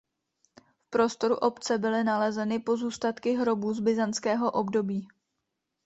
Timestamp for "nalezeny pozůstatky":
2.03-3.33